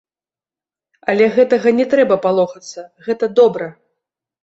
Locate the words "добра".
3.45-3.73